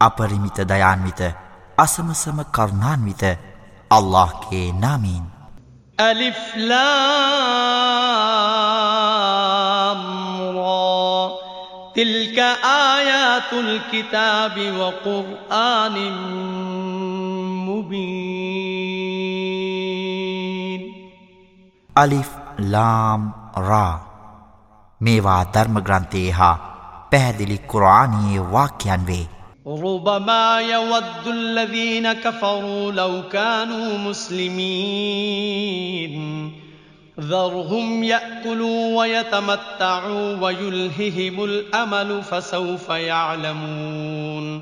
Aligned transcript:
අපරිමිත 0.00 0.56
දයාන්විත 0.64 1.20
අසමසම 1.76 2.40
الله 3.92 4.28
كي 4.50 4.72
نامين. 4.72 5.24
ألف 6.00 6.56
لام 6.56 6.80
را. 10.56 11.30
تلك 11.96 12.38
آيات 12.96 13.52
الكتاب 13.52 14.56
وقرآن 14.80 15.96
مبين. 17.68 18.40
ألف 21.98 22.30
لام 22.58 23.39
රා 23.69 23.93
මේවා 25.01 25.43
ධර්මග්‍රන්ථයේ 25.53 26.31
හා 26.31 26.51
පැහැදිලි 27.11 27.57
කුරාණයේ 27.71 28.43
වාක්‍යයන් 28.51 29.07
වේ 29.07 29.25
ربما 29.67 30.61
يود 30.61 31.27
الذين 31.27 32.13
كفروا 32.13 32.91
لو 32.91 33.23
كانوا 33.29 33.97
مسلمين 33.97 35.45
ذرهم 37.19 38.03
يأكلوا 38.03 38.97
ويتمتعوا 38.99 40.37
ويلههم 40.41 41.43
الأمل 41.43 42.23
فسوف 42.23 42.89
يعلمون 42.89 44.61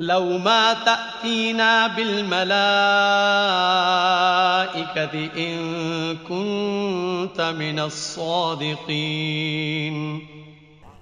لو 0.00 0.38
ما 0.38 0.74
تأتينا 0.74 1.86
بالملائكة 1.86 2.50
إن 5.38 5.56
كنت 6.18 7.40
من 7.40 7.78
الصادقين 7.80 9.16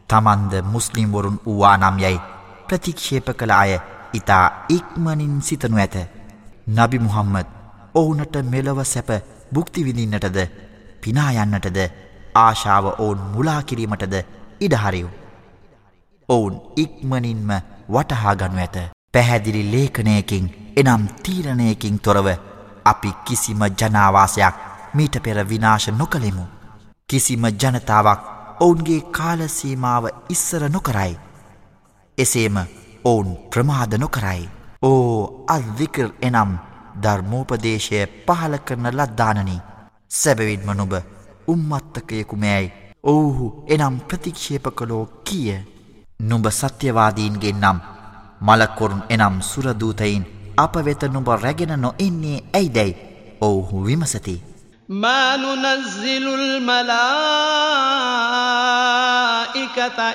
තමන්ද 0.09 0.53
මුස්ලිම්වරුන් 0.75 1.37
වූවා 1.47 1.77
නම් 1.77 1.97
යැයි 1.99 2.21
ප්‍රතික්ෂේප 2.69 3.29
කළ 3.41 3.53
අය 3.53 3.73
ඉතා 4.15 4.47
ඉක්මනින් 4.69 5.35
සිතනු 5.43 5.77
ඇත. 5.77 5.97
නබි 6.69 6.99
මුහම්මද 6.99 7.49
ඔවුනට 7.95 8.37
මෙලොව 8.53 8.79
සැප 8.85 9.11
බුක්තිවිඳින්නටද 9.53 10.39
පිනායන්නටද 11.03 11.79
ආශාව 12.37 12.85
ඔවුන් 12.95 13.21
මුලාකිරීමටද 13.35 14.15
ඉඩහරිව්. 14.61 15.09
ඔවුන් 16.30 16.56
ඉක්මනින්ම 16.76 17.52
වටහාගනු 17.90 18.60
ඇත. 18.60 18.78
පැහැදිලි 19.14 19.64
ලේඛනයකින් 19.72 20.46
එනම් 20.78 21.04
තීරණයකින් 21.24 22.00
තොරව 22.00 22.28
අපි 22.86 23.12
කිසිම 23.26 23.62
ජනාවාසයක් 23.74 24.56
මීට 24.94 25.16
පෙර 25.24 25.38
විනාශ 25.46 25.90
නොකළෙමු. 25.92 26.46
කිසිම 27.10 27.44
ජනතාවක් 27.54 28.22
ඔවුන්ගේ 28.60 29.02
කාලසීමාව 29.12 30.06
ඉස්සර 30.30 30.64
නොකරයි. 30.70 31.14
එසේම 32.18 32.58
ඔවුන් 33.04 33.30
ප්‍රමාද 33.50 33.94
නොකරයි. 33.96 34.50
ඕ 34.84 35.46
අල්විකර් 35.48 36.10
එනම් 36.22 36.52
ධර්මෝපදේශය 37.04 38.06
පහල 38.28 38.56
කරන 38.66 38.92
ලද්දානනි. 38.92 39.58
සැබවින්ම 40.12 40.70
නොබ 40.74 40.94
උම්මත්තකයෙකුමෑයි 41.48 42.72
ඔවුහු 43.06 43.48
එනම් 43.68 44.00
ප්‍රතික්ෂේප 44.08 44.66
කළෝ 44.76 45.06
කිය. 45.24 45.58
නුඹ 46.21 46.47
සත්‍යවාදීන්ගේ 46.51 47.53
නම් 47.53 47.79
මලකොරුන් 48.41 49.03
එනම් 49.09 49.41
සුරදූතයින් 49.51 50.25
අප 50.57 50.75
වෙත 50.87 51.03
නුඹ 51.13 51.29
රැගෙන 51.45 51.81
නොඉන්නේ 51.81 52.45
ඇයිදැයි 52.55 52.97
ඔවුහු 53.41 53.87
විමසති. 53.87 54.55
ما 54.89 55.37
ننزل 55.37 56.29
الملائكة 56.29 57.21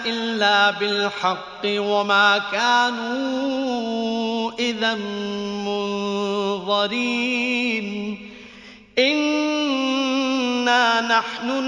إلا 0.05 0.71
بالحق 0.71 1.61
وما 1.65 2.37
كانوا 2.37 4.51
إذا 4.59 4.95
منظرين 6.65 8.19
إنا 8.99 11.01
نحن 11.01 11.67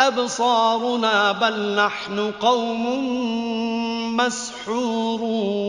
أبصارنا 0.00 1.32
بل 1.32 1.56
نحن 1.76 2.16
قوم 2.40 2.84
مسحورون 4.16 5.64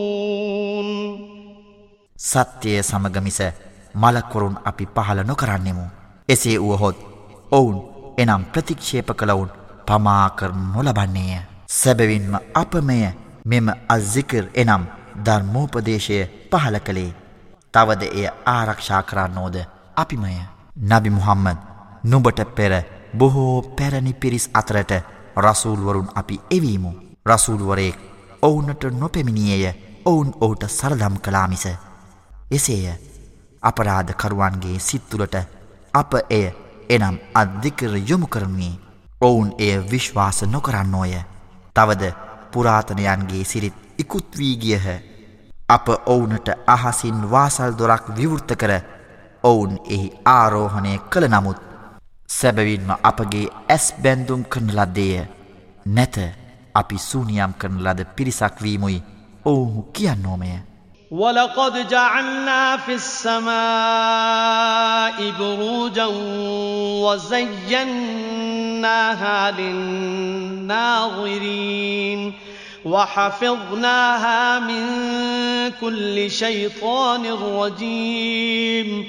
සත්‍යය 2.16 2.82
සමග 2.82 3.16
මිස 3.20 3.40
මලකොරුන් 3.94 4.56
අපි 4.64 4.84
පහල 4.86 5.18
නොකරන්නෙමු. 5.24 5.84
එසේ 6.28 6.58
වුවහොත් 6.58 6.96
ඔවුන් 7.50 7.76
එනම් 8.18 8.42
ප්‍රතික්ෂේප 8.52 9.10
කළවුන් 9.12 9.50
පමාකර 9.86 10.50
නොලබන්නේය. 10.72 11.40
සැබවින්ම 11.70 12.34
අපමය 12.54 12.98
මෙම 13.44 13.66
අස්සිකර් 13.88 14.44
එනම් 14.54 14.82
ධර්මෝපදේශය 15.26 16.18
පහල 16.50 16.76
කළේ. 16.86 17.16
තවද 17.74 18.02
එය 18.12 18.26
ආරක්ෂා 18.46 19.02
කරන්නෝද 19.02 19.56
අපිමය. 19.96 20.32
නබි 20.82 21.10
මුහම්මද 21.10 21.58
නුබට 22.04 22.40
පෙර 22.56 22.72
බොහෝ 23.13 23.61
පැරණි 23.61 24.13
පිරිස් 24.13 24.49
අතරට 24.53 24.91
රසූල්වරුන් 25.37 26.09
අපි 26.15 26.41
එවීමු. 26.51 26.91
රසූල්වරයෙක් 27.25 27.97
ඔවුනට 28.41 28.83
නොපෙමිණියය 28.91 29.73
ඔවුන් 30.05 30.33
ඔහුට 30.41 30.63
සරදම් 30.69 31.15
කලාමිස. 31.17 31.67
එසේය 32.51 32.95
අපරාධ 33.63 34.13
කරුවන්ගේ 34.13 34.79
සිත්තුලට 34.79 35.35
අප 35.93 36.13
එය 36.29 36.45
එනම් 36.89 37.17
අධිකර 37.33 37.93
යොමු 38.07 38.27
කරනුවේ 38.27 38.79
ඔවුන් 39.21 39.53
එය 39.57 39.83
විශ්වාස 39.91 40.41
නොකරන්නෝය. 40.43 41.13
තවද 41.75 42.13
පුරාතනයන්ගේ 42.51 43.43
සිරිත් 43.45 43.73
ඉකුත්වී 43.97 44.55
ගියහ. 44.57 44.87
අප 45.69 45.87
ඔවුනට 46.05 46.47
අහසින් 46.67 47.31
වාසල් 47.31 47.77
දොරක් 47.77 48.15
විවෘත්ත 48.15 48.55
කර 48.55 48.71
ඔවුන් 49.43 49.79
එහි 49.87 50.07
ආරෝහණය 50.27 50.99
කළ 51.09 51.27
නමුත් 51.27 51.70
සැබවින්ම 52.30 52.90
අපගේ 53.02 53.46
ඇස් 53.68 53.86
බැන්දුම් 54.02 54.42
කරන 54.52 54.68
ලද්දේය 54.78 55.24
නැත 55.88 56.16
අපි 56.74 56.96
සූනියම් 57.00 57.52
කරන 57.60 57.76
ලද 57.80 58.00
පිරිසක් 58.16 58.54
වීමුයි 58.62 58.98
ඔවුහු 59.46 59.82
කියන්නෝමය. 59.92 60.52
ولقد 61.10 61.88
جعلنا 61.88 62.76
في 62.76 62.94
السماء 62.94 63.46
بروجا 65.38 66.06
وزيناها 67.04 67.90
للناظرين 69.50 71.06
وحفظناها 72.84 74.58
من 74.58 74.86
كل 75.80 76.30
شيطان 76.30 77.26
رجيم 77.26 79.08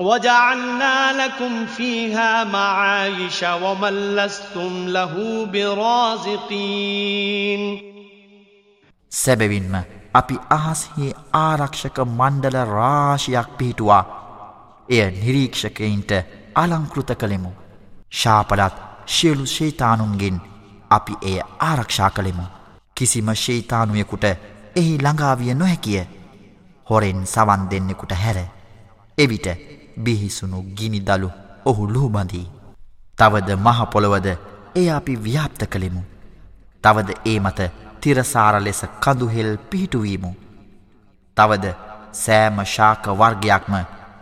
وجعلنا 0.00 1.24
لكم 1.24 1.66
فيها 1.66 2.44
معايش 2.44 3.42
ومن 3.42 4.16
لستم 4.16 4.88
له 4.88 5.46
برازقين 5.52 6.82
සැබවින්ම 9.12 9.74
අපි 10.14 10.36
අහස්හි 10.50 11.06
ආරක්ෂක 11.34 11.98
මණ්ඩල 12.08 12.58
රාශියක් 12.70 13.48
පිහිටුවා 13.58 14.04
එය 14.88 15.04
නිරීක්ෂකයින්ට 15.12 16.12
අලංකෘත 16.54 17.10
කළෙමු. 17.20 17.50
ශාපලත් 18.12 18.76
ශියලු 19.06 19.46
ශේතානුන්ගෙන් 19.46 20.36
අපි 20.90 21.14
එය 21.22 21.38
ආරක්ෂා 21.60 22.10
කළෙමු. 22.10 22.44
කිසිම 22.96 23.28
ශේතානුයකුට 23.36 24.24
එහි 24.76 24.98
ළඟාවිය 24.98 25.54
නොහැකිය. 25.54 26.02
හොරෙන් 26.86 27.20
සවන් 27.26 27.62
දෙන්නෙකුට 27.70 28.12
හැර. 28.14 28.38
එවිට 29.18 29.46
බිහිසුණු 29.97 30.63
ගිනිදලු 30.77 31.29
ඔහු 31.65 31.87
ලුහුබඳී. 31.87 32.47
තවද 33.17 33.49
මහපොළොවද 33.57 34.27
එය 34.75 34.89
අපි 34.89 35.15
ව්‍යාප්ත 35.17 35.61
කළෙමු. 35.65 36.01
තවද 36.83 37.09
ඒ 37.25 37.39
මත 37.39 37.59
තිරසාර 38.01 38.55
ලෙස 38.59 38.81
කඳුහෙල් 38.99 39.57
පිහිටුවීමු. 39.69 40.31
තවද 41.37 41.65
සෑම 42.13 42.57
ශාක 42.65 43.05
වර්ගයක්ම 43.19 43.73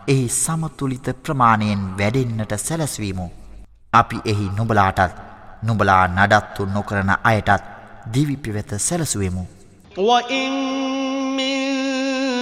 එහි 0.07 0.29
සමතුලිත 0.29 1.07
ප්‍රමාණයෙන් 1.23 1.81
වැඩෙන්න්නට 1.97 2.53
සැලැස්වීමු. 2.57 3.27
අපි 3.93 4.17
එහි 4.25 4.49
නුබලාටත් 4.57 5.15
නුබලා 5.63 6.07
නඩත්තු 6.07 6.65
නොකරන 6.67 7.11
අයටත් 7.23 7.63
දිවිපිවෙත 8.13 8.71
සැලසුවමු. 8.79 9.43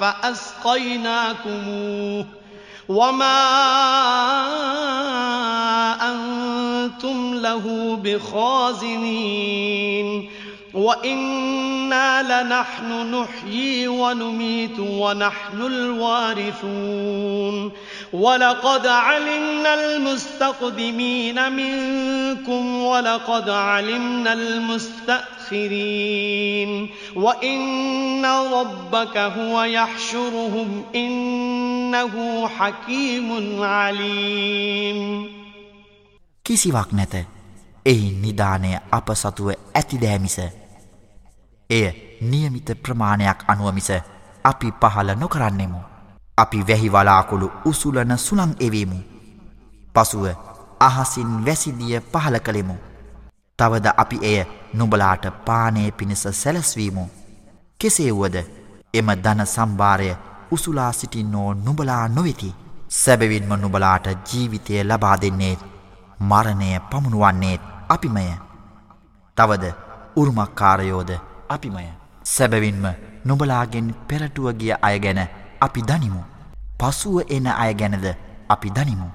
فأسقيناكموه 0.00 1.46
وما 2.88 3.38
أنتم 6.10 7.34
له 7.34 7.96
بخازنين 8.04 9.48
وإنا 10.74 12.42
لنحن 12.42 13.14
نحيي 13.14 13.88
ونميت 13.88 14.78
ونحن 14.80 15.62
الوارثون 15.62 17.72
ولقد 18.13 18.87
علمنا 18.87 19.73
المستقدمين 19.73 21.51
منكم 21.51 22.77
ولقد 22.77 23.49
علمنا 23.49 24.33
المستأخرين 24.33 25.29
وإن 27.15 28.25
ربك 28.25 29.17
هو 29.17 29.63
يحشرهم 29.63 30.83
إنه 30.95 32.47
حكيم 32.47 33.63
عليم 33.63 35.43
කිසිවක් 36.45 36.93
නැත. 36.93 37.15
එහි 37.85 38.17
නිධානය 38.21 38.77
අප 38.91 39.11
සතුව 39.11 39.53
ඇතිදෑමිස. 39.75 40.37
එය 41.69 41.91
නියමිත 42.21 42.71
ප්‍රමාණයක් 42.83 43.43
අනුවමිස 43.47 43.91
අපි 44.45 44.73
පහල 44.81 45.09
නොකරන්නෙමු. 45.19 45.86
අපි 46.38 46.58
වැහිවලාකුළු 46.62 47.52
උසුලන 47.64 48.18
සුළං 48.18 48.52
එවීමු. 48.60 48.98
පසුව 49.94 50.24
අහසින් 50.80 51.32
වැසිදිය 51.46 52.00
පහල 52.02 52.38
කළෙමු. 52.40 52.76
තවද 53.58 53.86
අපි 53.96 54.18
එය 54.22 54.38
නුබලාට 54.74 55.24
පානය 55.46 55.90
පිණිස 55.92 56.24
සැලස්වීමු. 56.32 57.04
කෙසේ 57.80 58.12
වුවද 58.12 58.36
එම 58.94 59.08
ධන 59.16 59.46
සම්භාරය 59.46 60.10
උසුලා 60.50 60.92
සිටින්නෝ 60.92 61.54
නුබලා 61.56 62.08
නොවෙති. 62.08 62.54
සැබවින්ම 62.90 63.50
නුබලාට 63.56 64.06
ජීවිතය 64.26 64.84
ලබා 64.84 65.16
දෙන්නේත් 65.16 65.60
මරණය 66.20 66.70
පමුණුවන්නේත් 66.90 67.60
අපිමය. 67.88 68.24
තවද 69.36 69.74
උරුමක්කාරයෝද 70.16 71.10
අපිමය. 71.48 71.84
සැබවින්ම 72.26 72.84
නොබලාගෙන් 73.24 73.94
පෙරටුවගිය 74.08 74.72
අය 74.82 74.96
ගැන 75.00 75.20
අපි 75.61 75.81
දනිමු. 75.81 76.21
පසුව 76.79 77.21
එන 77.29 77.47
අය 77.47 77.73
ගැනද 77.73 78.05
අපි 78.49 78.69
දනිමු. 78.69 79.07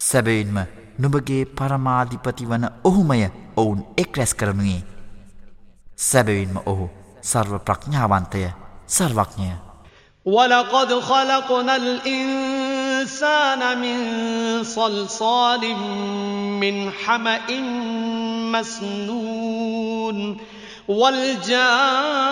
සැබවින්ම 0.00 0.58
නුබගේ 0.98 1.44
පරමාධිපති 1.44 2.44
වන 2.46 2.64
ඔහුමය 2.84 3.30
ඔවුන් 3.56 3.80
එක් 3.96 4.18
රැස් 4.18 4.34
කරනුයේ. 4.34 4.82
සැබවින්ම 5.96 6.56
ඔහු 6.66 6.88
සර්ව 7.22 7.58
ප්‍රඥාවන්තය 7.58 8.42
සර්වඥය. 8.88 9.54
وَلَقَدْ 10.26 10.90
خَلَقْنَا 11.00 11.76
الْإِنسَانَ 11.76 12.78
الإنسان 12.98 13.78
من 13.78 14.64
صلصال 14.64 15.76
من 16.58 16.90
حمأ 16.92 17.50
مسنون 18.52 20.36
والجان 20.88 22.31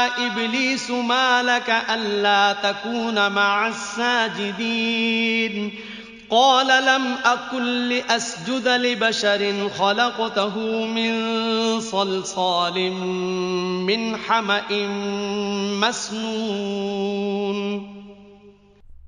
إبليس 0.20 0.90
ما 0.90 1.42
لك 1.42 1.68
ألا 1.90 2.52
تكون 2.52 3.32
مع 3.32 3.68
الساجدين 3.68 5.54
قال 6.30 6.68
لم 6.84 7.04
أكن 7.24 7.88
لأسجد 7.88 8.68
لبشر 8.68 9.68
خلقته 9.70 10.54
من 10.86 11.12
صلصال 11.80 12.92
من 13.90 14.16
حمأ 14.16 14.68
مسنون 15.82 17.58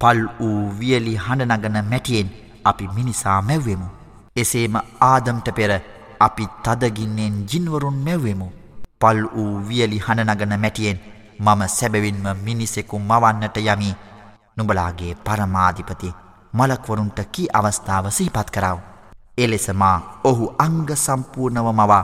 පල් 0.01 0.21
වූ 0.41 0.61
වියලි 0.81 1.15
හඬනගන 1.17 1.79
මැටියෙන් 1.85 2.29
අපි 2.65 2.85
මිනිසා 2.97 3.41
මැව්වෙමු. 3.43 3.89
එසේම 4.37 4.77
ආදම්ට 5.01 5.49
පෙර 5.51 5.73
අපි 6.21 6.45
තදගින්නෙන් 6.65 7.37
ජින්වරුන් 7.53 7.97
මැව්වෙමු. 8.05 8.49
පල් 9.04 9.22
වූ 9.30 9.54
වියලි 9.70 10.04
හඬනගන 10.06 10.60
මැටියෙන් 10.60 11.04
මම 11.40 11.62
සැබවින්ම 11.70 12.26
මිනිසෙකු 12.46 13.00
මවන්නට 13.02 13.58
යමි 13.60 13.96
නුබලාගේ 14.58 15.14
පරමාධිපති 15.26 16.16
මලක්වරුන්ට 16.54 17.20
කී 17.32 17.48
අවස්ථාව 17.52 18.06
සහිපත් 18.10 18.50
කරව. 18.56 18.78
එලෙස 19.38 19.68
මා 19.74 19.98
ඔහු 20.24 20.46
අංග 20.60 20.90
සම්පූර්ණව 20.96 21.68
මවා 21.72 22.04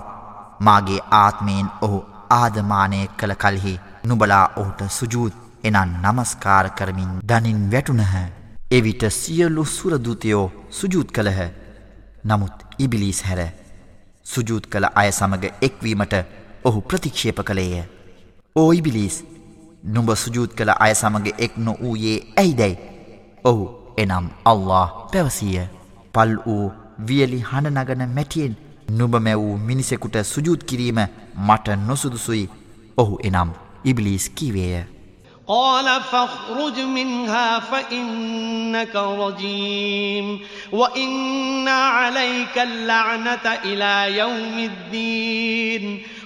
මාගේ 0.60 1.02
ආත්මයෙන් 1.20 1.70
ඔහු 1.82 2.00
ආදමානය 2.32 3.02
කළ 3.20 3.34
කල්හි 3.36 3.74
නුබලා 4.04 4.46
ඔහුට 4.56 4.82
සුජූත් 4.90 5.36
එනන් 5.64 5.94
නමස්කාර 6.04 6.70
කරමින් 6.72 7.14
දනින් 7.24 7.62
වැටුනහ. 7.72 8.16
එවිට 8.72 9.04
සියලු 9.12 9.66
සුරදූතයෝ 9.68 10.46
සුජූත් 10.72 11.12
කළහ. 11.12 11.40
නමුත් 12.24 12.58
ඉබිලිස් 12.80 13.22
හැර 13.24 13.42
සුජූත් 14.26 14.66
කළ 14.68 14.86
අය 14.96 15.12
සමඟ 15.12 15.46
එක්වීමට 15.62 16.14
ඔහු 16.64 16.82
ප්‍රතික්ෂේප 16.82 17.40
කළේය. 17.42 17.84
ඕයි 18.56 18.82
බිලිස් 18.82 19.18
නුඹ 19.86 20.10
සුජූත් 20.16 20.56
කළ 20.58 20.72
අය 20.76 20.94
සමඟ 20.94 21.28
එක් 21.38 21.58
නො 21.58 21.76
වූයේ 21.82 22.18
ඇයිදැයි. 22.38 22.78
ඔහු 23.46 23.66
එනම් 23.98 24.28
අල්له 24.46 24.84
පැවසීය 25.12 25.68
පල් 26.14 26.36
වූ 26.46 26.66
වියලි 27.08 27.40
හඬනගන 27.50 28.16
මැටියෙන් 28.18 28.56
නුබ 28.92 29.20
මැවූ 29.20 29.58
මිනිසෙකුට 29.70 30.22
සුජූත් 30.26 30.64
කිරීම 30.64 31.02
මට 31.48 31.76
නොසුදුසුයි 31.88 32.46
ඔහු 32.98 33.20
එනම් 33.24 33.52
ඉබිලිස් 33.86 34.30
කිවේය. 34.30 34.86
قال 35.48 36.02
فاخرج 36.02 36.80
منها 36.80 37.60
فإنك 37.62 38.96
رجيم 38.96 40.40
وإن 40.72 41.68
عليك 41.68 42.58
اللعنة 42.58 43.46
إلى 43.66 44.18
يوم 44.18 44.60
الدين 44.62 46.04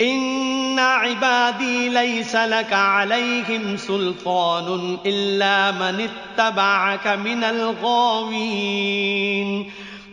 إن 0.00 0.78
عبادي 0.78 1.88
ليس 1.88 2.36
لك 2.36 2.72
عليهم 2.72 3.76
سلطان 3.76 4.98
إلا 5.06 5.70
من 5.70 6.08
اتبعك 6.08 7.06
من 7.06 7.44
الغاوين 7.44 8.90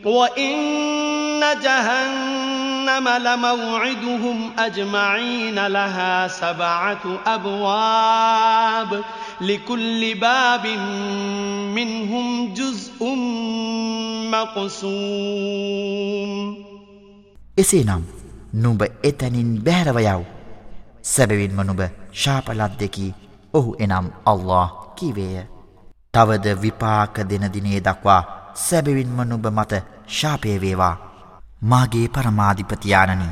وإن 0.05 1.41
جهنم 1.63 3.09
لموعدهم 3.09 4.51
أجمعين 4.59 5.67
لها 5.67 6.27
سبعة 6.27 7.19
أبواب 7.25 9.03
لكل 9.41 10.15
باب 10.15 10.67
منهم 11.77 12.53
جزء 12.53 13.05
مقسوم 14.31 15.61
එසේනම් 17.61 18.01
නුඹ 18.62 18.82
එතැනින් 19.08 19.50
බැහැරව 19.64 19.98
යව්. 20.02 20.22
සැබවින්ම 21.04 21.58
නුඹ 21.68 21.82
ශාපලද්දකි 22.22 23.06
ඔහු 23.54 23.70
එනම් 23.84 24.06
අල්له 24.30 24.68
කිවේය. 24.96 25.36
තවද 26.14 26.46
විපාක 26.62 27.16
දෙනදිනේ 27.30 27.80
දක්වා 27.80 28.22
සැබවින්ම 28.66 29.18
නුඹ 29.30 29.46
මත 29.56 29.72
ශාපයවේවා. 30.18 30.94
මාගේ 31.62 32.06
පරමාධිපතියානනි 32.14 33.28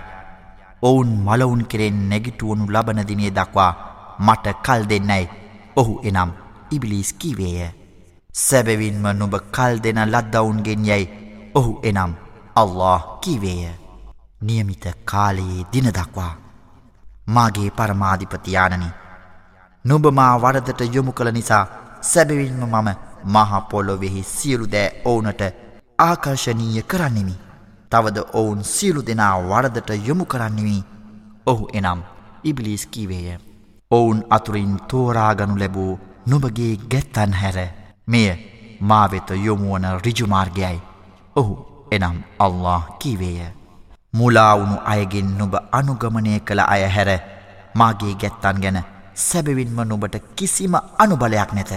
ඔවුන් 0.82 1.10
මලවුන් 1.26 1.62
කෙරෙන් 1.70 1.98
නැගිටුවනු 2.10 2.72
ලබනදිනේ 2.74 3.30
දක්වා 3.38 3.72
මට 4.18 4.54
කල් 4.66 4.82
දෙන්නයි 4.90 5.24
ඔහු 5.76 5.94
එනම් 6.08 6.30
ඉබිලිස් 6.70 7.12
කිවේය. 7.20 7.70
සැබවින්ම 8.34 9.06
නුඹ 9.20 9.36
කල් 9.56 9.74
දෙන 9.84 10.02
ලද්දවුන්ගෙන් 10.04 10.84
යැයි 10.90 11.12
ඔහු 11.54 11.72
එනම් 11.82 12.12
අල්له 12.56 13.00
කිවේය. 13.22 13.83
නියමිත 14.48 14.84
කාලයේ 15.10 15.66
දිනදක්වා 15.72 16.32
මාගේ 17.34 17.70
පරමාධිපතියානනි 17.78 18.90
නුඹ 19.84 20.06
මා 20.18 20.34
වරදට 20.38 20.80
යොමු 20.94 21.12
කළ 21.12 21.32
නිසා 21.32 21.64
සැබවින්ම 22.02 22.64
මම 22.66 22.88
මහපොල්ලොවෙහි 23.26 24.22
සියලු 24.28 24.66
දෑ 24.72 24.90
ඕනට 25.04 25.42
ආකර්ශනීය 25.98 26.82
කරන්නෙමි. 26.84 27.34
තවද 27.90 28.24
ඔවුන් 28.32 28.64
සියලු 28.64 29.06
දෙනා 29.06 29.34
වරදට 29.42 29.90
යොමු 30.06 30.24
කරන්නෙමි 30.26 30.84
ඔහු 31.46 31.68
එනම් 31.72 32.00
ඉබිලිස් 32.44 32.86
කීවේය. 32.86 33.38
ඔවුන් 33.90 34.24
අතුරින් 34.30 34.78
තෝරාගනු 34.90 35.58
ලැබූ 35.58 35.98
නුබගේ 36.26 36.72
ගැත්තන් 36.92 37.34
හැර 37.40 37.58
මෙය 38.06 38.28
මාවෙත 38.80 39.30
යොමුවන 39.44 39.86
රිජුමාර්ගයයි. 40.04 40.78
ඔහු 41.36 41.54
එනම් 41.90 42.16
අල්له 42.38 42.80
කීවේය. 42.98 43.52
මුලාවුණු 44.14 44.80
අයගෙන් 44.84 45.36
නුබ 45.38 45.54
අනුගමනය 45.72 46.40
කළ 46.40 46.60
අය 46.64 46.88
හැර 46.88 47.20
මාගේ 47.74 48.14
ගැත්තන් 48.22 48.60
ගැන 48.64 48.82
සැබවින්ම 49.16 49.76
නුබට 49.84 50.16
කිසිම 50.36 50.74
අනුබලයක් 50.98 51.52
නැත. 51.52 51.72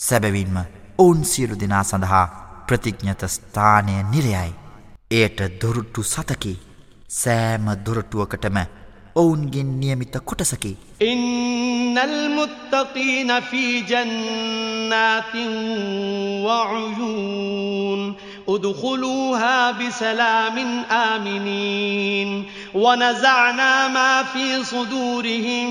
සැබවින්ම 0.00 0.56
ඔවුන් 0.98 1.24
සියලු 1.24 1.60
දෙනා 1.60 1.84
සඳහා 1.84 2.26
ප්‍රතිඥ්ඥත 2.66 3.22
ස්ථානය 3.28 4.02
නිරයයි. 4.12 4.54
එයට 5.10 5.40
දොරුට්ටු 5.60 6.02
සතකි 6.04 6.70
සෑම 7.12 7.66
දොරටුවකටම 7.86 8.58
ඔවුන්ගෙන් 9.16 9.80
නියමිත 9.80 10.14
කොටසකි. 10.24 10.78
ඉන්නල් 11.02 12.14
මුත්තකීන 12.36 13.30
ෆීජන්නාතින් 13.50 15.54
වعයූන්. 16.44 18.16
ادخلوها 18.48 19.70
بسلام 19.70 20.84
آمنين. 20.90 22.46
ونزعنا 22.74 23.88
ما 23.88 24.22
في 24.22 24.64
صدورهم 24.64 25.68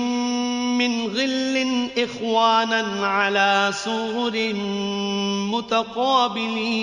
من 0.78 1.06
غل 1.06 1.88
إخوانا 1.98 3.06
على 3.06 3.70
سور 3.84 4.52
متقابلين. 5.52 6.80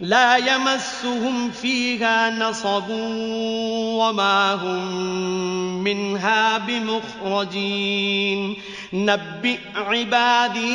لا 0.00 0.36
يمسهم 0.36 1.50
فيها 1.50 2.30
نصب 2.30 2.90
وما 4.00 4.54
هم 4.54 4.84
منها 5.84 6.58
بمخرجين 6.58 8.56
نبئ 8.92 9.58
عبادي 9.76 10.68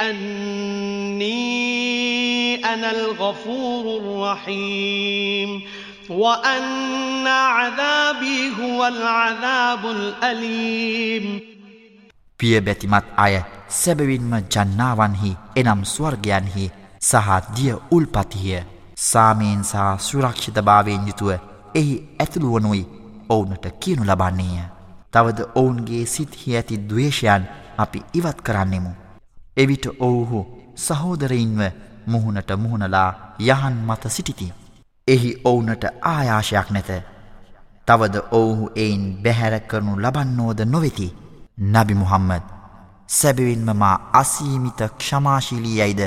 أني 0.00 1.36
أنا 2.64 2.90
الغفور 2.90 3.98
الرحيم 3.98 5.62
وأن 6.10 7.26
عذابي 7.26 8.52
هو 8.62 8.86
العذاب 8.86 9.86
الأليم 9.86 11.56
පිය 12.36 12.60
බැතිමත් 12.60 13.06
අය 13.16 13.40
සැබවින්ම 13.72 14.32
ජන්නාවන්හි 14.52 15.30
එනම් 15.60 15.80
ස්වර්ගයන්හි 15.92 16.66
සහ 17.01 17.29
දිය 17.55 17.73
උල්පතිහිය 17.91 18.61
සාමයෙන් 19.01 19.63
සහ 19.63 19.75
සුරක්ෂිතභාවයෙන් 19.99 21.07
යුතුව 21.07 21.31
එහි 21.75 21.95
ඇතුළුවනුයි 22.17 22.83
ඔවුනට 23.29 23.65
කියනු 23.79 24.03
ලබන්නේය. 24.05 24.65
තවද 25.11 25.39
ඔවුන්ගේ 25.55 26.05
සිත්හි 26.05 26.55
ඇති 26.55 26.77
දවේශයන් 26.79 27.43
අපි 27.77 28.03
ඉවත් 28.13 28.39
කරන්නෙමු. 28.41 28.91
එවිට 29.57 29.85
ඔවුහු 29.99 30.39
සහෝදරයින්ව 30.77 31.61
මුහුණට 32.07 32.51
මුහුණලා 32.57 33.09
යහන් 33.41 33.75
මත 33.87 34.03
සිටිති. 34.07 34.53
එහි 35.07 35.31
ඔවුනට 35.45 35.83
ආයාශයක් 36.03 36.69
නැත. 36.69 36.89
තවද 37.87 38.15
ඔවුහු 38.31 38.71
එයින් 38.75 39.03
බැහැර 39.23 39.55
කරනු 39.61 39.93
ලබන්නෝද 39.97 40.59
නොවෙති. 40.65 41.13
නබි 41.65 41.93
මුහම්මද 41.95 42.43
සැබවින්ම 43.09 43.69
මා 43.75 43.95
අසීමිත 44.13 44.81
ක්ෂමාශීලී 44.97 45.79
යයිද 45.79 46.01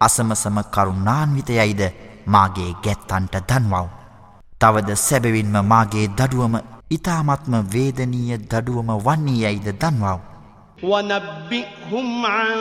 අසමසම 0.00 0.56
කරුණාන්විතයයිද 0.74 1.82
මාගේ 2.26 2.72
ගැත්තන්ට 2.84 3.34
දන්වව්. 3.48 3.86
තවද 4.60 4.90
සැබවින්ම 4.98 5.56
මාගේ 5.64 6.06
දඩුවම 6.10 6.54
ඉතාමත්ම 6.90 7.54
වේදනීය 7.72 8.38
දඩුවම 8.44 8.88
වන්නේ 9.06 9.40
යයිද 9.44 9.68
දන්වව්. 9.80 10.20
ونبئهم 10.82 12.26
عن 12.26 12.56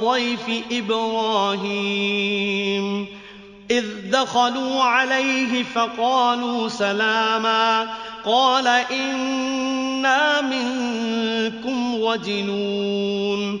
ضيف 0.00 0.46
إبراهيم 0.72 2.26
إذ 3.70 3.84
دخلوا 4.10 4.84
عليه 4.84 5.62
فقالوا 5.64 6.68
سلاما 6.68 7.86
قال 8.24 8.66
إنا 8.92 10.40
منكم 10.42 11.94
وجنون 11.94 13.60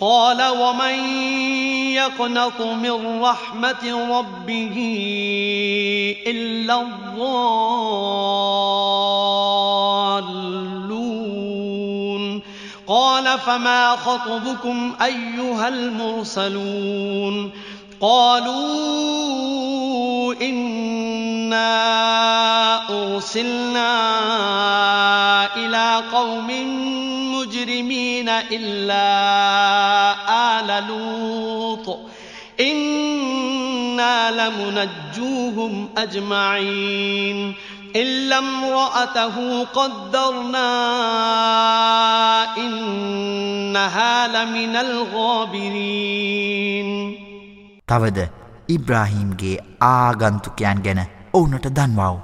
قال 0.00 0.42
ومن 0.42 0.94
يقنط 1.94 2.60
من 2.60 3.22
رحمة 3.22 4.08
ربه 4.18 4.76
إلا 6.26 6.80
الضالون 6.80 7.48
قال 12.86 13.38
فما 13.38 13.96
خطبكم 13.96 14.94
أيها 15.02 15.68
المرسلون 15.68 17.50
قالوا 18.00 19.24
إنا 20.42 21.68
أرسلنا 22.90 23.88
إلى 25.56 26.02
قوم 26.12 26.50
مجرمين 27.77 28.29
إلا 28.29 29.05
آل 30.49 30.69
لوط 30.87 31.87
إنا 32.59 34.15
لمنجوهم 34.31 35.73
أجمعين 35.97 37.53
إلا 37.95 38.37
امرأته 38.37 39.35
قدرنا 39.65 40.71
إنها 42.57 44.27
لمن 44.27 44.75
الغابرين 44.77 45.69
තවද 47.87 48.19
ඉබ්‍රාහීම්ගේ 48.69 49.57
ආගන්තුකයන් 49.81 50.79
ගැන 50.85 51.01
ඔවුනට 51.33 51.67
දන්වව්. 51.77 52.15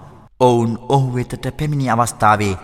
ඔවුන් 0.41 0.71
ඔහු 0.89 1.07
වෙතට 1.15 1.45
පැමිණි 1.59 1.87
අවස්ථාවේ 1.89 2.55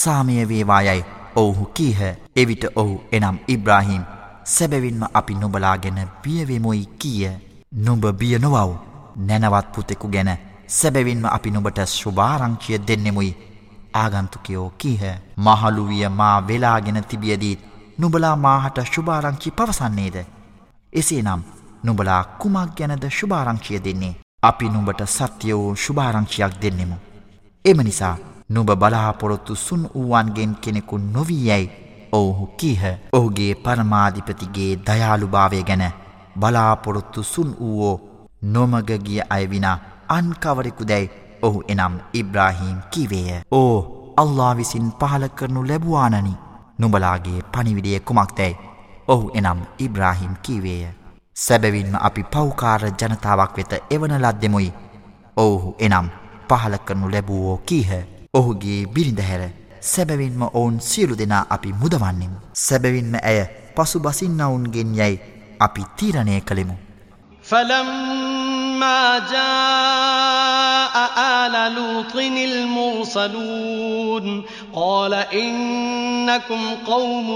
සාමය 0.00 0.36
වේවායයි 0.48 1.00
ඔවුහු 1.36 1.64
කීහ 1.76 2.00
එවිට 2.35 2.63
ඔහු 2.75 3.01
එනම් 3.11 3.37
ඉබ්‍රාහීම් 3.47 4.03
සැබැවින්ම 4.45 5.03
අපි 5.13 5.33
නොබලා 5.35 5.77
ගැන 5.77 5.99
බියවෙමුයි 6.23 6.85
කිය. 6.99 7.29
නුඹ 7.75 8.05
බිය 8.13 8.37
නොවව් 8.39 8.71
නැනවත් 9.17 9.67
පුතෙකු 9.73 10.07
ගැන 10.07 10.31
සැබැවින්ම 10.69 11.25
අපි 11.27 11.51
නුබට 11.51 11.79
ශුභාරංචිය 11.87 12.77
දෙන්නෙමුයි. 12.79 13.35
ආගන්තුකයෝ 13.93 14.69
කීහ? 14.77 15.03
මහළුවිය 15.37 16.07
මා 16.09 16.41
වෙලාගෙන 16.41 17.03
තිබියදීත් 17.03 17.59
නුබලා 17.97 18.35
මාහට 18.37 18.77
ශුභාරංචි 18.85 19.51
පවසන්නේද? 19.51 20.17
එසේ 20.93 21.21
නම් 21.21 21.41
නුබලා 21.83 22.23
කුමක් 22.39 22.75
ගැනද 22.77 23.05
ශුභාරංචිය 23.09 23.79
දෙන්නේ? 23.79 24.17
අපි 24.43 24.69
නුඹට 24.69 25.05
සත්‍ය 25.07 25.53
වූ 25.53 25.75
ශුභාරංචියක් 25.77 26.61
දෙන්නෙමු. 26.61 26.97
එම 27.65 27.79
නිසා 27.79 28.17
නුබ 28.49 28.69
බලාපොරොත්තු 28.73 29.55
සුන් 29.57 29.83
වූවන්ගෙන් 29.95 30.55
කෙනෙකු 30.55 30.97
නොවී 30.97 31.47
යැයි 31.47 31.82
ඔවුහු 32.17 32.45
කීහ. 32.59 32.83
ඔහුගේ 33.17 33.53
පරමාධිපතිගේ 33.63 34.71
දයාළුභාවය 34.87 35.63
ගැන 35.69 35.83
බලාපොරොත්තු 36.39 37.23
සුන් 37.23 37.51
වූවෝ 37.59 37.95
නොමගගිය 38.53 39.21
අය 39.35 39.45
විනා 39.51 39.77
අන්කවරෙකු 40.17 40.89
දැයි 40.91 41.11
ඔහු 41.41 41.63
එනම් 41.67 41.95
ඉබ්‍රාහීම් 42.21 42.77
කිවේය. 42.91 43.39
ඕ 43.51 43.77
අල්ලා 44.17 44.53
විසින් 44.59 44.91
පහල 44.99 45.25
කරනු 45.37 45.67
ලැබවානනි. 45.69 46.33
නුබලාගේ 46.79 47.39
පනිවිඩිය 47.53 47.99
කුමක්දැයි 47.99 48.59
ඔහු 49.07 49.31
එනම් 49.33 49.59
ඉබ්‍රාහිම් 49.79 50.35
කීවේය. 50.43 50.93
සැබැවින්ම 51.37 51.95
අපි 52.07 52.23
පෞකාර 52.33 52.81
ජනතාවක් 52.91 53.57
වෙත 53.57 53.73
එවන 53.89 54.15
ලද්දෙමුයි. 54.19 54.73
ඔවුහු 55.37 55.75
එනම් 55.79 56.07
පහල 56.49 56.75
කරනු 56.85 57.11
ලැබුවෝ 57.11 57.57
කීහ. 57.69 57.91
ඔහුගේ 58.33 58.79
බිරිඳහැර 58.93 59.43
සැබැවින්ම 59.92 60.42
ඔවුන් 60.48 60.76
සියලු 60.80 61.18
දෙනා 61.18 61.44
අපි 61.56 61.72
මුදවන්නෙමු 61.82 62.38
සැබැවින්ම 62.64 63.14
ඇය 63.22 63.40
පසු 63.76 64.00
බසින්නවුන්ගෙන් 64.00 64.92
යැයි 65.00 65.18
අපි 65.60 65.82
තීරණය 65.96 66.40
කළෙමු 66.42 66.76
فلما 67.42 69.18
جاء 69.18 70.94
آل 71.18 71.74
لوط 71.74 72.16
المرسلون 72.44 74.26
قال 74.74 75.14
إنكم 75.14 76.60
قوم 76.86 77.28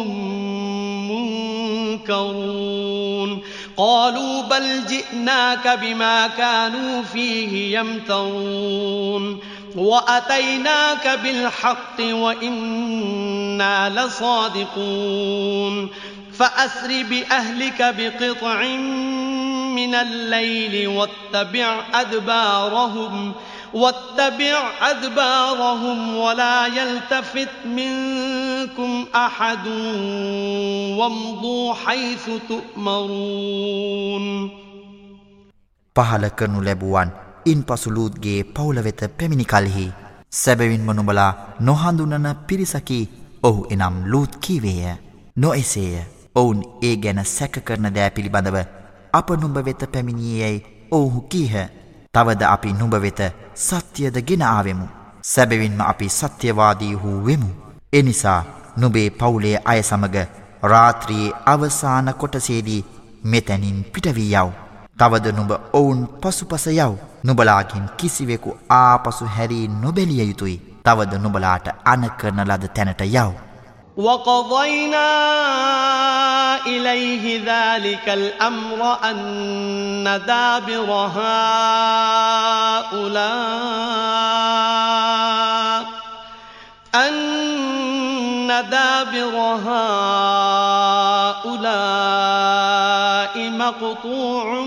منكرون 1.99 3.43
قالوا 3.77 4.43
بل 4.43 4.85
جئناك 4.87 5.79
بما 5.83 6.27
كانوا 6.29 7.03
فيه 7.03 7.81
يمترون 7.81 9.39
وأتيناك 9.77 11.19
بالحق 11.23 12.01
وإنا 12.01 13.91
لصادقون 13.91 15.89
فأسر 16.33 17.03
بأهلك 17.03 17.95
بقطع 17.99 18.63
من 19.77 19.95
الليل 19.95 20.89
واتبع 20.89 21.85
أدبارهم 21.95 23.33
واتبع 23.75 24.71
أدبارهم 24.83 26.17
ولا 26.17 26.67
يلتفت 26.67 27.49
منكم 27.65 29.07
أحد 29.15 29.67
وامضوا 30.99 31.75
حيث 31.75 32.31
تؤمرون 32.49 34.27
පහල 35.93 36.25
කරනු 36.33 36.61
ලැබුවන් 36.65 37.09
ඉන් 37.48 37.64
පසුලූත්ගේ 37.64 38.40
පවුල 38.46 38.84
වෙත 38.84 39.02
පැමිණි 39.18 39.46
කල්හි 39.46 39.86
සැබවින්ම 40.32 40.90
නුබලා 40.92 41.32
නොහඳුනන 41.62 42.28
පිරිසකි 42.48 43.00
ඔහු 43.44 43.68
එනම් 43.70 43.96
ලූත් 44.06 44.36
කීවේය. 44.38 44.96
නොඑසේය. 45.36 46.06
ඔවුන් 46.36 46.60
ඒ 46.82 46.96
ගැන 46.98 47.22
සැක 47.26 47.56
කරන 47.66 47.88
දෑ 47.96 48.10
පිළිබඳව 48.10 48.58
අප 49.14 49.30
නුඹ 49.32 49.58
වෙත 49.66 49.86
පැමිණියයැයි 49.94 50.66
ඔවුහු 50.92 51.22
කීහ. 51.24 51.54
තවද 52.14 52.42
අපි 52.46 52.74
නුඹ 52.74 52.96
වෙත 53.02 53.22
සත්‍යයද 53.56 54.22
ගෙන 54.28 54.44
ආවෙමු. 54.44 54.88
සැබවින්ම 55.24 55.82
අපි 55.84 56.10
සත්‍යවාදී 56.12 56.94
වූ 56.96 57.26
වෙමු. 57.26 57.50
එනිසා 57.94 58.42
නුබේ 58.78 59.10
පවුලේ 59.12 59.58
අය 59.66 59.84
සමග 59.84 60.16
රාත්‍රයේ 60.64 61.36
අවසාන 61.46 62.14
කොටසේදී 62.14 62.86
මෙතැනින් 63.24 63.84
පිටවී 63.86 64.32
යව්. 64.36 64.67
තවද 64.99 65.27
නුඹ 65.37 65.53
ඔවුන් 65.73 66.03
පසුපස 66.21 66.67
යව් 66.67 66.99
නුබලාගින් 67.25 67.89
කිසිවෙකු 67.97 68.59
ආපසු 68.81 69.31
හැරී 69.37 69.65
නොබැලිය 69.85 70.29
යුතුයි 70.29 70.61
තවද 70.85 71.23
නුබලාට 71.25 71.67
අනකරන 71.85 72.45
ලද 72.45 72.65
තැනට 72.77 73.03
යව් 73.09 73.33
وقضينا 73.97 75.13
إليه 76.67 77.25
ذلك 77.45 78.09
الأمر 78.09 78.99
أن 79.05 80.21
دابر 80.27 80.91
هؤلاء 80.91 81.43
أن 86.95 88.49
دابر 88.71 89.35
هؤلاء 89.67 90.63
مقطوع 93.51 94.67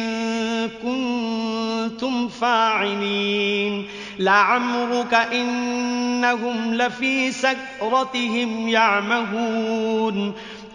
كنتم 0.84 2.28
فاعلين 2.28 3.88
لعمرك 4.20 5.14
إنهم 5.14 6.74
لفي 6.74 7.32
سكرتهم 7.32 8.68
يعمهون 8.68 10.34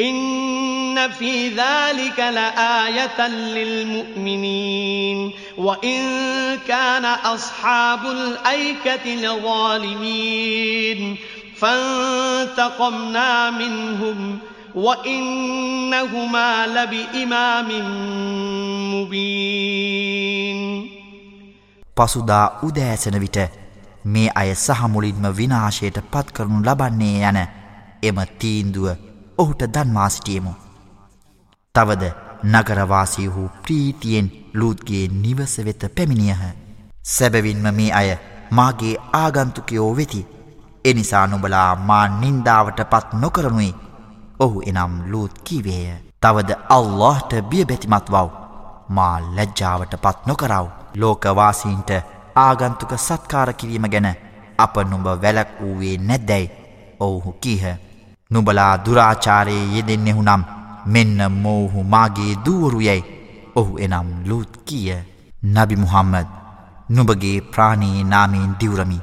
إن 0.00 1.10
في 1.10 1.48
ذلك 1.48 2.18
لآية 2.18 3.28
للمؤمنين 3.28 5.32
وإن 5.58 6.00
كان 6.68 7.04
أصحاب 7.04 8.06
الأيكة 8.06 9.06
لظالمين 9.06 11.16
فانتقمنا 11.56 13.50
منهم 13.50 14.38
وإنهما 14.74 16.66
لبإمام 16.66 17.68
مبين 18.94 20.90
පසුදා 21.96 22.50
උදෑසන 22.62 23.20
විට 23.20 23.36
මේ 24.04 24.30
අය 24.34 24.56
සහමුලින්ම 24.56 25.36
විනාශයට 25.36 25.98
පත් 26.12 26.32
කරනු 26.32 26.64
ලබන්නේ 26.64 27.22
යන 27.22 27.38
එම 28.02 28.16
තීන්දුව 28.38 28.96
ඔහුට 29.37 29.63
දන්වා 29.73 30.09
සිටියමු. 30.09 30.53
තවද 31.75 32.11
නගරවාසීහු 32.45 33.49
ප්‍රීතියෙන් 33.63 34.27
ලූත්ගේ 34.53 35.07
නිවස 35.07 35.57
වෙත 35.65 35.83
පැමිණියහ. 35.95 36.43
සැබවින්ම 37.03 37.67
මේ 37.77 37.91
අය 37.93 38.09
මාගේ 38.51 38.95
ආගන්තුකයෝ 39.13 39.91
වෙති. 39.97 40.21
එනිසා 40.85 41.27
නොබලා 41.27 41.75
මා 41.89 42.07
නින්දාවට 42.07 42.79
පත් 42.91 43.21
නොකරනුයි. 43.21 43.75
ඔහු 44.39 44.61
එනම් 44.65 44.93
ලූත් 45.11 45.39
කීවේය. 45.43 45.95
තවද 46.21 46.59
අල්لهට 46.69 47.31
බියබැතිමත් 47.49 48.11
වව්. 48.11 48.29
මා 48.89 49.15
ලැජ්ජාවට 49.35 49.95
පත් 50.03 50.27
නොකරව. 50.27 50.67
ලෝකවාසීන්ට 50.95 51.91
ආගන්තුක 52.35 52.91
සත්කාර 52.97 53.53
කිරීම 53.53 53.89
ගැන 53.89 54.07
අප 54.57 54.75
නුඹ 54.89 55.07
වැලක් 55.23 55.49
වූවේ 55.61 55.97
නැද්දැයි 55.99 56.51
ඔවුහු 56.99 57.31
කීහ. 57.41 57.84
නුබලා 58.35 58.71
දුරාචාරයේ 58.85 59.65
යෙදෙන්නෙහු 59.75 60.23
නම් 60.23 60.45
මෙන්න 60.87 61.19
මෝහු 61.43 61.89
මාගේ 61.93 62.39
දූවරු 62.45 62.79
යැයි 62.87 63.11
ඔහු 63.55 63.77
එනම් 63.79 64.09
ලූත් 64.25 64.51
කිය. 64.65 64.89
නබි 65.45 65.75
මුහම්මද 65.83 66.27
නුබගේ 66.89 67.37
ප්‍රාණී 67.51 68.03
නාමයෙන් 68.05 68.55
දිවරමි. 68.59 68.99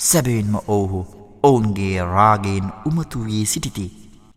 සැබවින්ම 0.00 0.54
ඔවුහු 0.68 1.00
ඔවුන්ගේ 1.42 1.96
රාගයෙන් 2.06 2.66
උමතු 2.86 3.24
වී 3.26 3.44
සිටිති. 3.46 3.86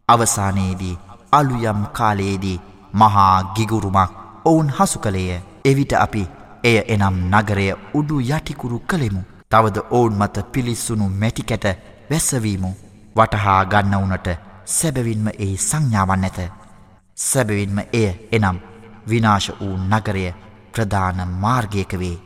අවසානයේදී 0.10 1.00
අලුයම් 1.32 1.82
කාලයේදී 1.98 2.62
මහා 2.94 3.36
ගිගුරුමක් 3.56 4.12
ඔවුන් 4.46 4.70
හසු 4.72 5.00
කළේය. 5.00 5.41
එවිට 5.65 5.94
අපි 5.96 6.24
එය 6.63 6.78
එනම් 6.88 7.17
නගරය 7.32 7.67
උඩු 7.94 8.22
යටිකුරු 8.22 8.80
කළෙමු. 8.82 9.22
තවද 9.52 9.78
ඔවුන් 9.91 10.15
මත 10.15 10.46
පිලිස්සුණු 10.52 11.10
මැටිකැට 11.12 11.65
වැස්සවීමු. 12.10 12.72
වටහා 13.15 13.62
ගන්නවුනට 13.65 14.28
සැබවින්ම 14.67 15.28
එහි 15.36 15.58
සංඥාවන් 15.60 16.24
ඇත 16.24 16.39
සැබවින්ම 17.17 17.80
එය 17.93 18.10
එනම් 18.32 18.58
විනාශ 19.08 19.50
වූ 19.60 19.76
නගරය 19.89 20.26
ප්‍රධාන 20.71 21.19
මාර්ගයක 21.38 21.93
වේ. 21.93 22.17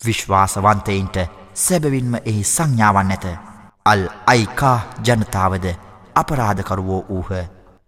විශ්වාසවන්තයින්ට 0.00 1.16
සැබවින්ම 1.56 2.14
එහි 2.22 2.42
සංඥාවන් 2.46 3.10
ඇත 3.10 3.26
අල් 3.86 4.02
අයිකා 4.26 4.78
ජනතාවද 5.00 5.66
අපරාධකරුවෝ 6.14 7.02
වූහ. 7.08 7.30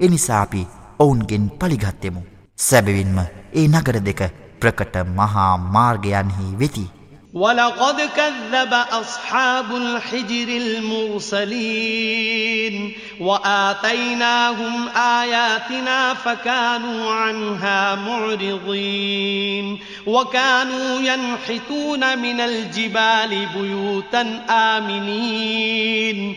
එනිසාපි 0.01 0.69
ඔවුන්ගෙන් 0.99 1.51
පළිගත්තෙමු 1.53 2.23
සැබවින්ම 2.59 3.19
ඒ 3.53 3.67
නගර 3.69 3.99
දෙක 4.03 4.23
ප්‍රකට 4.61 4.95
මහා 5.11 5.53
මාර්ගයන්හි 5.69 6.47
වෙති. 6.59 6.87
ولقد 7.35 8.01
كذب 8.01 8.73
أصحاب 8.73 9.77
الحجر 9.77 10.49
المرسلين 11.29 12.13
وآتيناهم 13.21 14.89
آياتنا 14.89 16.15
فكانوا 16.15 17.13
عنها 17.13 17.95
معرضين 17.95 19.79
وكانوا 20.07 21.01
ينحتون 21.01 22.19
من 22.19 22.41
الجبال 22.41 23.47
بيوتا 23.57 24.45
آمنين 24.51 26.37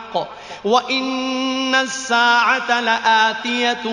وإن 0.64 1.74
الساعة 1.74 2.80
لآتية 2.80 3.84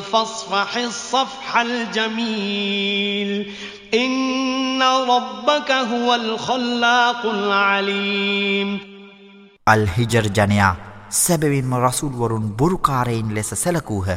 فاصفح 0.00 0.76
الصفح 0.76 1.56
الجميل 1.56 3.52
إن 3.94 4.82
ربك 4.82 5.70
هو 5.72 6.14
الخلاق 6.14 7.26
العليم 7.26 8.80
الهجر 9.66 10.26
جنيا 10.28 10.76
සැබවින්ම 11.10 11.74
රසුල්වරුන් 11.78 12.46
බොරුකාරයින් 12.52 13.34
ලෙස 13.34 13.50
සැලකූහ. 13.54 14.08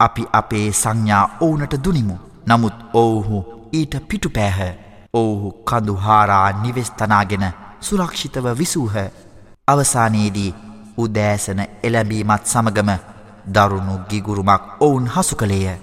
අපි 0.00 0.22
අපේ 0.32 0.70
සංඥා 0.72 1.24
ඕනට 1.40 1.74
දුනිමු. 1.84 2.16
නමුත් 2.48 2.72
ඔවුහු 2.94 3.44
ඊට 3.72 3.94
පිටු 4.08 4.30
පෑහ. 4.30 4.74
ඔවුහු 5.14 5.52
කඳුහාරා 5.64 6.48
නිවෙස්තනාගෙන 6.62 7.44
සුරක්ෂිතව 7.80 8.46
විසූහ. 8.58 8.96
අවසානයේදී 9.67 10.55
උදෑසන 10.97 11.61
එළැබීමත් 11.83 12.45
සමගම 12.45 12.91
දරුණු 13.53 13.95
ගිගුරුමක් 14.09 14.61
ඔවුන් 14.79 15.07
හසු 15.07 15.35
කළේය. 15.35 15.73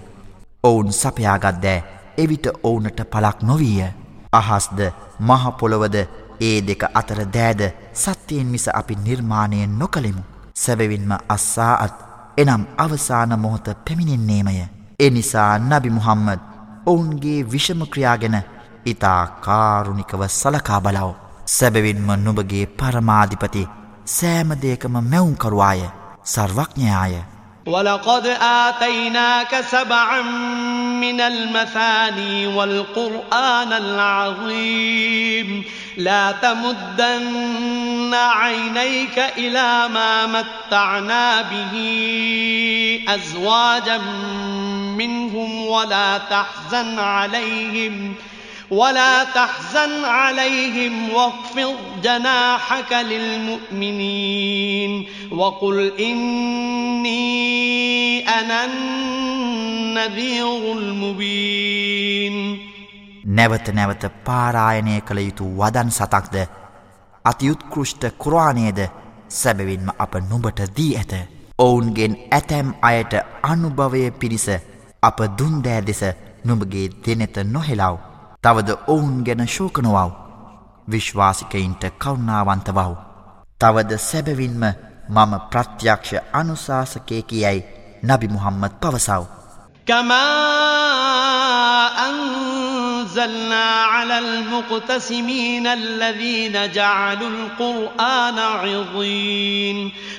ඔවුන් 0.62 0.92
සපයාගත්දෑ 0.92 1.84
එවිට 2.18 2.46
ඔවුනට 2.62 3.00
පලක් 3.12 3.42
නොවීය. 3.42 3.88
අහස්ද 4.32 4.80
මහපොළොවද 5.20 5.96
ඒ 6.40 6.56
දෙක 6.62 6.82
අතර 6.94 7.20
දෑද 7.28 7.62
සත්‍යයෙන් 7.94 8.46
මිස 8.46 8.64
අපි 8.70 8.96
නිර්මාණයෙන් 8.98 9.74
නොකළෙමු. 9.78 10.22
සැබවින්ම 10.54 11.12
අස්සාಅත් 11.28 11.98
එනම් 12.36 12.64
අවසාන 12.76 13.38
මොහොත 13.38 13.68
පැමිණෙන්නේමය. 13.84 14.54
එනිසා 15.00 15.58
නබි 15.60 15.90
මුහම්මද 15.90 16.40
ඔවුන්ගේ 16.86 17.46
විෂමක්‍රියාගෙන 17.52 18.38
ඉතා 18.86 19.22
කාරුණිකව 19.46 20.26
සලකා 20.30 20.80
බලව. 20.80 21.23
සැබවින්ම 21.47 22.15
නුබගේ 22.15 22.65
පරමාධිපති 22.65 23.67
සෑමදයකම 24.05 24.95
මැවුම්කරුවාය 25.03 25.81
සර්වඥයාය. 26.25 27.13
ولقد 27.67 28.25
آتيناك 28.41 29.65
سبعا 29.71 30.21
من 31.01 31.21
المثاني 31.21 32.47
والقرآن 32.47 33.73
العظيم 33.73 35.63
لا 35.97 36.31
تمدن 36.31 38.13
عينيك 38.13 39.19
إلى 39.37 39.87
ما 39.93 40.25
متعنا 40.25 41.41
به 41.41 41.75
أزواجا 43.09 43.97
منهم 44.97 45.65
ولا 45.67 46.17
تحزن 46.17 46.99
عليهم 46.99 48.15
ولا 48.71 49.23
تحزن 49.23 50.05
عليهم 50.05 51.13
واخفض 51.13 51.75
جناحك 52.03 52.93
للمؤمنين 52.93 55.07
وقل 55.31 55.91
إني 55.99 57.19
أنا 58.29 58.65
النذير 58.65 60.73
المبين 60.73 62.59
නැවත 63.29 63.67
නැවත 63.77 64.03
පාරායනය 64.25 64.95
කළ 65.07 65.19
යුතු 65.27 65.45
වදන් 65.59 65.89
සතක්ද 65.97 66.35
අතියුත්කෘෂ්ට 67.25 68.03
කුරාණයද 68.17 68.79
සැබවින්ම 69.29 69.89
අප 69.97 70.15
නුඹට 70.29 70.61
දී 70.77 70.97
ඇත. 70.97 71.13
ඔවුන්ගෙන් 71.59 72.17
ඇතැම් 72.31 72.73
අයට 72.81 73.13
අනුභවය 73.51 74.11
පිරිස 74.11 74.47
අප 75.01 75.19
දුන්දෑ 75.37 75.81
දෙස 75.87 76.01
නුඹගේ 76.45 76.89
දෙනෙත 77.05 77.37
නොහෙලාව. 77.53 77.97
තවද 78.43 78.69
ඔවුන් 78.87 79.23
ගැන 79.23 79.47
ශෝකනොවව්. 79.47 80.11
විශ්වාසිකයින්ට 80.91 81.83
කවුන්නාවන්ත 81.97 82.67
වව්. 82.69 82.95
තවද 83.61 83.91
සැබවින්ම 83.99 84.63
මම 85.09 85.33
ප්‍රත්‍යක්ෂ 85.51 86.11
අනුශාසකයකි 86.33 87.41
යැයි 87.41 87.67
නබි 88.03 88.27
මුහම්මද 88.27 88.73
පවසව්. 88.81 89.23
كما 89.87 90.25
أنزلنا 92.09 93.65
على 93.85 94.19
المقتسمين 94.19 95.67
الذين 95.67 96.71
جعلوا 96.71 97.29
القرآن 97.29 98.39
عظيم 98.39 99.91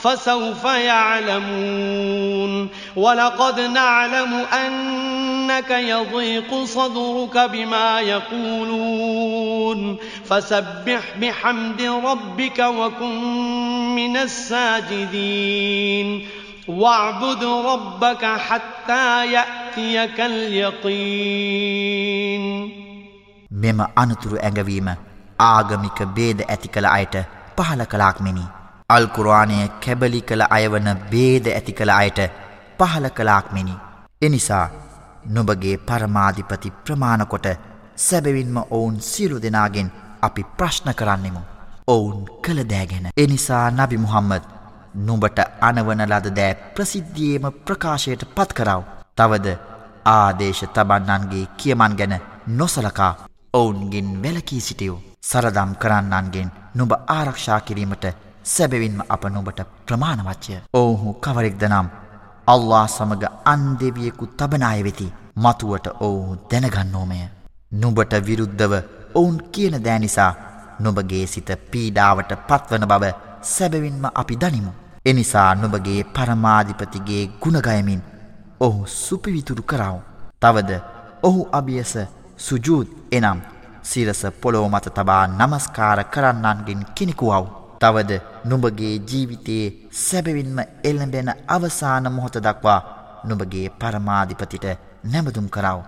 فسوف 0.00 0.64
يعلمون 0.64 2.68
ولقد 2.96 3.60
نعلم 3.60 4.34
أنك 4.34 5.70
يضيق 5.70 6.64
صدرك 6.64 7.38
بما 7.38 8.00
يقولون 8.00 9.96
فسبح 10.24 11.02
بحمد 11.20 11.82
ربك 11.82 12.58
وكن 12.58 13.94
من 13.94 14.16
الساجدين 14.16 16.28
واعبد 16.68 17.44
ربك 17.44 18.24
حتى 18.24 19.32
يأتيك 19.32 20.20
اليقين 20.20 21.66
මෙම 23.56 23.80
අනතුරු 23.96 24.36
ඇඟවීම 24.36 24.88
ආගමික 25.38 26.02
බේද 26.14 26.44
ඇති 26.48 26.68
කළ 26.68 26.86
අයට 26.86 27.16
පහල 27.56 27.84
කලාක් 27.84 28.20
මෙනි. 28.20 28.42
අල්කුරවානය 28.95 29.57
කැබලි 29.83 30.21
කළ 30.29 30.43
අයවන 30.57 30.87
බේද 31.11 31.45
ඇති 31.49 31.77
කළ 31.79 31.93
අයට 31.95 32.19
පහල 32.79 33.05
කලාක් 33.17 33.47
මෙනි. 33.55 33.75
එනිසා 34.21 34.65
නොබගේ 35.27 35.75
පරමාධිපති 35.79 36.73
ප්‍රමාණකොට 36.83 37.47
සැබවින්ම 37.97 38.57
ඔවුන් 38.69 38.95
සියලු 39.01 39.37
දෙනාගෙන් 39.41 39.91
අපි 40.21 40.43
ප්‍රශ්න 40.57 40.89
කරන්නෙමු. 40.93 41.41
ඔවුන් 41.87 42.19
කළ 42.43 42.61
දෑගෙන. 42.65 43.05
එනිසා 43.17 43.65
නබි 43.71 43.97
මුහම්මද 43.97 44.43
නුඹට 44.97 45.39
අනවන 45.61 46.01
ලද 46.03 46.27
දෑ 46.37 46.55
ප්‍රසිද්ධියේම 46.75 47.45
ප්‍රකාශයට 47.65 48.25
පත් 48.35 48.49
කරව. 48.53 48.81
තවද 49.17 49.47
ආදේශ 50.07 50.63
තබන්නන්ගේ 50.75 51.45
කියමන් 51.57 51.95
ගැන 51.99 52.15
නොසලකා 52.49 53.13
ඔවුන්ගෙන් 53.53 54.09
වැලකී 54.23 54.61
සිටියෝ. 54.61 54.99
සරදම් 55.21 55.71
කරන්නන්ගෙන් 55.75 56.51
නුඹ 56.75 56.93
ආරක්ෂා 57.09 57.59
කිරීමට 57.61 58.05
සැබවින්ම 58.43 59.01
අප 59.09 59.23
නුඹට 59.25 59.59
ප්‍රමාණවච්චය. 59.87 60.55
ඔවුහු 60.73 61.13
කවරෙක්ද 61.19 61.63
නම් 61.63 61.87
අල්له 62.47 62.85
සමඟ 62.87 63.25
අන්දෙවියෙකු 63.45 64.25
තබනාය 64.39 64.81
වෙති 64.83 65.13
මතුවට 65.37 65.87
ඔවුහු 65.99 66.37
දැනගන්නෝමය. 66.51 67.19
නුඹට 67.71 68.13
විරුද්ධව 68.27 68.73
ඔවුන් 69.15 69.37
කියන 69.53 69.75
දෑනිසා 69.85 70.31
නොබගේ 70.79 71.25
සිත 71.27 71.49
පීඩාවට 71.71 72.31
පත්වන 72.49 72.87
බව 72.91 73.13
සැබවින්ම 73.43 74.05
අපි 74.21 74.35
දනිමු. 74.35 74.71
එනිසා 75.05 75.55
නුබගේ 75.55 76.01
පරමාධිපතිගේ 76.15 77.23
ගුණගයමින් 77.41 78.01
ඔහු 78.59 78.81
සුපිවිතුරු 78.97 79.63
කරව. 79.63 79.95
තවද 80.41 80.81
ඔහු 81.23 81.47
අභියස 81.51 81.93
සුජූත් 82.37 82.89
එනම් 83.11 83.39
සිරස 83.83 84.21
පොළොව 84.41 84.69
මත 84.69 84.85
තබා 84.97 85.23
නමස්කාර 85.29 85.99
කරන්නන්ගෙන් 86.13 86.85
කෙනෙකුවව්. 86.95 87.60
තවද 87.81 88.11
නුඹගේ 88.45 88.93
ජීවිතයේ 89.09 89.67
සැබවින්ම 89.99 90.59
එල්ලඹෙන 90.83 91.31
අවසාන 91.47 92.11
මොහොත 92.11 92.37
දක්වා 92.39 92.79
නුඹගේ 93.23 93.65
පරමාධිපතිට 93.79 94.67
නැමදුම් 95.05 95.49
කරව. 95.49 95.79